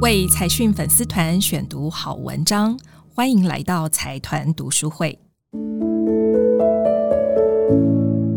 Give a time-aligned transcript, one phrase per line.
[0.00, 2.78] 为财讯粉丝团选读好文章，
[3.14, 5.18] 欢迎来到财团读书会。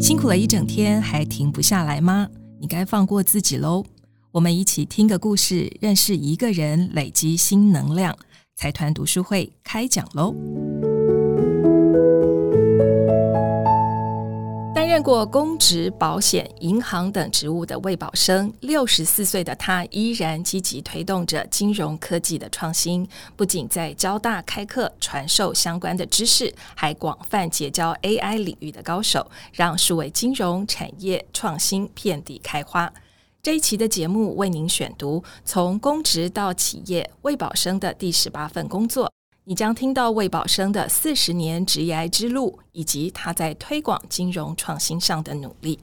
[0.00, 2.28] 辛苦了一整天，还停不下来吗？
[2.60, 3.84] 你该放过自己喽！
[4.32, 8.16] 我们一起听个故事，认识一个人，累积新能量。
[8.56, 10.34] 财团读书会开讲喽！
[14.92, 23.08] 任过公职、保险、银行等职务的魏宝生，六十四岁的他依然积极推动着金融科技的创新。
[23.34, 32.92] 不仅在交大开课传授相关的知识，还广泛结交 AI 领域的高手，让数位金融产业创新遍地开花。
[33.42, 39.10] 这一期的节目为您选读从公职到企业魏宝生的第十八份工作。
[39.44, 45.80] 你将听到魏宝生的四十年职业之路，以及他在推广金融创新上的努力。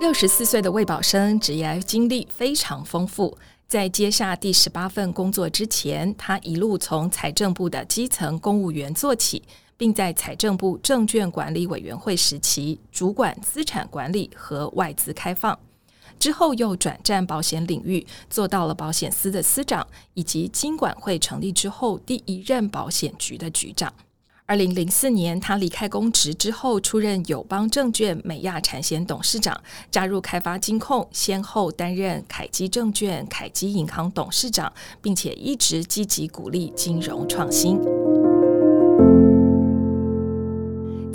[0.00, 3.36] 六十四岁的魏宝生职业经历非常丰富，
[3.68, 9.42] 在接下第十八份工作之前，他一路从财政部的基层公务员做起，
[9.76, 15.58] 并在财政部证券管理委员会时期主管资产管理和外资开放。
[16.18, 23.92] 之后又转战保险领域，做到了保险司的司长，以及金管会成立之后第一任保险局的局长。
[24.48, 34.72] 二零零四年，他离开公职之后，出任友邦证券美亚产险董事长，加入开发金控，先后担任凯基证券、凯基银行董事长，
[35.02, 38.05] 并且一直积极鼓励金融创新。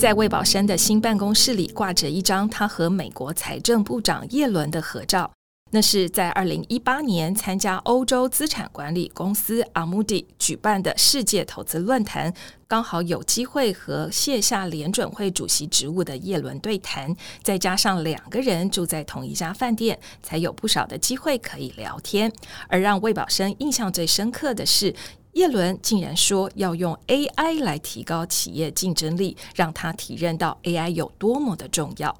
[0.01, 5.31] 在魏宝生的新办公室里挂着一张他和美国财政部长耶伦的合照，
[5.69, 12.33] 那是在二零一八年参加欧洲资产管理公司阿穆迪举办的世界投资论坛，
[12.67, 22.33] 刚好有机会和卸下联准会主席职务的耶伦对谈，再加上两个人住在同一家饭店，才有不少的机会可以聊天。
[22.67, 24.95] 而让魏宝生印象最深刻的是。
[25.33, 32.15] 叶伦竟然说要用 AI 来提高企业竞争力，让他体认到 AI 有多么的重要。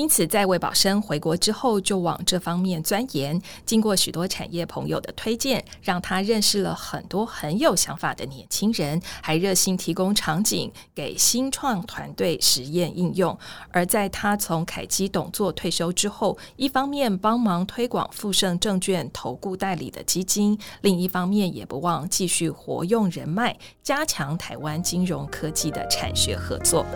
[0.00, 3.38] 因此，在魏宝生回国之后，就往这方面钻研。
[3.66, 13.38] 经过许多产业朋友的推荐，让他认识了很多很有想法的年轻人，还热心提供场景给新创团队实验应用。
[13.70, 26.86] 而在他从凯基董座退休之后，一方面帮忙推广富盛证券投顾代理的基金，另一方面也不忘继续活用人脉，加强台湾金融科技的产学合作。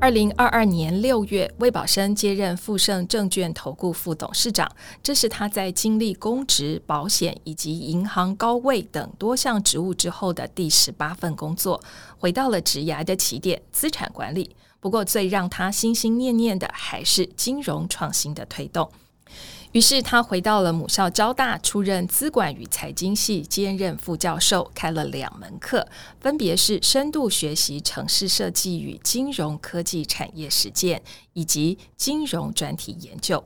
[0.00, 4.66] 二零二二年六月，魏宝生接任富盛证券投顾副董事长，
[5.02, 11.78] 这是他在经历公职、保险以及银行高位等多项职务之后的第十八份工作，
[12.18, 14.56] 回到了职涯的起点——资产管理。
[14.80, 18.90] 不过，最让他心心念念的还是金融创新的推动。
[19.72, 25.86] 于是他回到了母校交大，出任资管与财经系兼任副教授，开了两门课，
[26.20, 31.00] 分别是深度学习城市设计与金融科技产业实践，
[31.34, 33.44] 以及金融专题研究。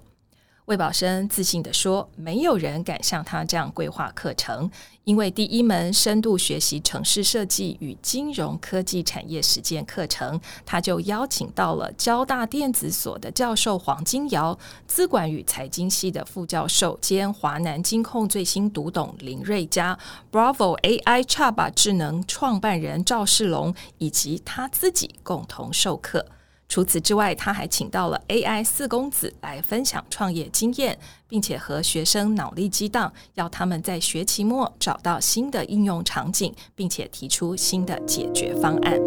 [0.67, 4.71] 魏宝生自信地说：“没有人敢像他这样规划课程，
[5.05, 19.99] 因为第一门深度学习城市设计与金融科技产业实践课程，他就邀请到了交大电子所的教授黄金尧、资管与财经系的副教授兼华南金控最新读懂林瑞嘉、
[20.33, 26.25] Bravo AI 差把智能创办人赵世龙以及他自己共同授课。”
[26.69, 30.99] 除此之外，他还请到了 AI 四公子来分享创业经验，
[31.29, 38.99] 并且和学生脑力激荡，要他们在学期末找到新的应用场景，并且提出新的解决方案。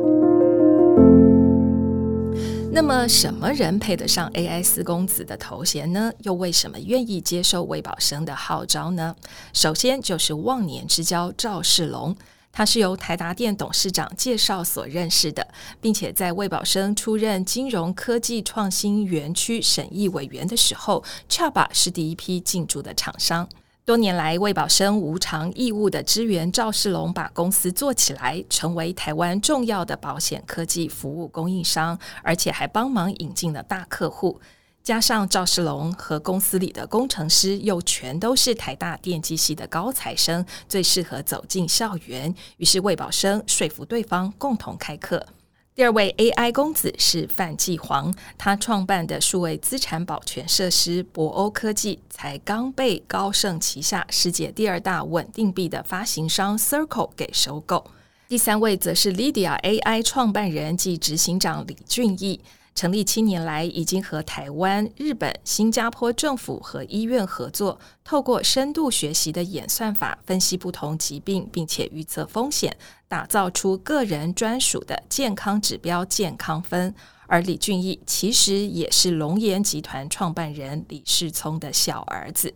[2.72, 6.12] 那么，什么人配得上 AI 四公子的头衔呢？
[6.20, 9.16] 又为什么愿意接受魏宝生的号召呢？
[9.52, 12.16] 首先就是忘年之交赵世龙。
[12.58, 15.48] 他是由台达电董事长介绍所认识的，
[15.80, 23.48] 并且在魏宝生出任金融科技创新园区审议委员的时候 c h a b a 是第一批进驻的厂商。
[23.86, 34.42] 多年来，魏宝生无偿义务的支援赵世龙把公司做起来，成为台湾重要的保险科技服务供应商，而且还帮忙引进了大客户。
[34.88, 42.34] 加上赵世龙和公司里的工程师又全都是台大电机系的高材生，最适合走进校园。
[42.56, 45.28] 于是魏宝生说服对方共同开课。
[45.76, 57.86] 第二位 AI 公子是范继煌，他创办的数位资产保全设施博欧科技，才刚被高盛旗下世界第二大稳定币的发行商 Circle 给收购。
[58.30, 62.40] 第三位则是 Lydia AI 创办人及执行长李俊义。
[62.78, 72.78] 成立七年来，已经和台湾、日本、新加坡政府和医院合作，透过深度学习的演算法分析不同疾病，并且预测风险，
[73.08, 76.94] 打造出个人专属的健康指标健康分。
[77.26, 82.54] 而李俊毅其实也是龙岩集团创办人李世聪的小儿子。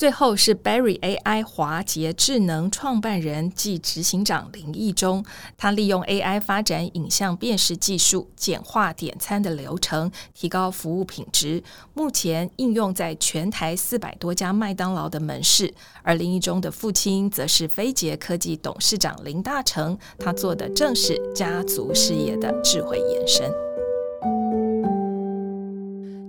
[0.00, 5.22] 最后是 Berry AI 华捷智能创办人暨执行长林义中，
[5.58, 11.62] 他利用 AI 发展影像辨识技术，简化点餐的流程，提高服务品质。
[11.92, 15.74] 目前应用在全台四百多家麦当劳的门市。
[16.02, 23.69] 而林义中的父亲则是飞捷科技董事长林大成，他做的正是家族事业的智慧延伸。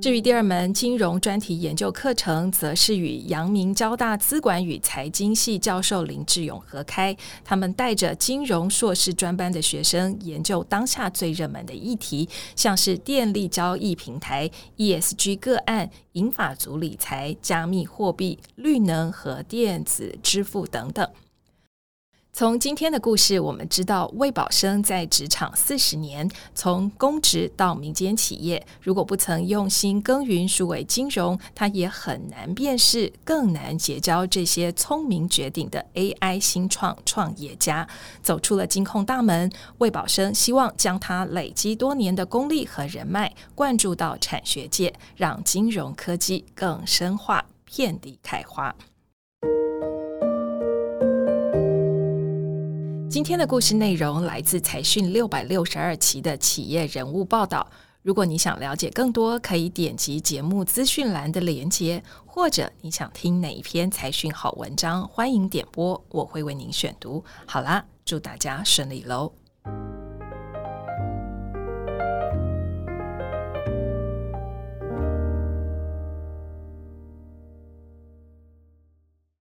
[0.02, 7.16] 至于第二门金融专题研究课程，则是与阳明交大资管与财经系教授林志勇合开。
[7.46, 21.08] 他们带着金融硕士专班的学生，研究当下最热门的议题，像是电力交易平台、ESG 个案、银法族理财、加密货币、绿能和电子支付等等。
[22.34, 37.86] 从今天的故事，我们知道魏宝生在职场四十年，从公职到民间企业，如果不曾用心耕耘数位金融，他也很难辨识，更难结交这些聪明绝顶的 AI 新创创业家。
[38.24, 48.74] 走出了金控大门，魏宝生希望将他累积多年的功力和人脉灌注到产学界，让金融科技更深化，遍地开花。
[53.12, 57.70] 今天的故事内容来自财讯六百六十二期的企业人物报道。
[58.04, 67.22] 如果你想了解更多，可以点击节目资讯栏的连接，或者你想听哪一篇财讯好文章，欢迎点播，我会为您选读。
[67.46, 69.34] 好啦，祝大家顺利喽！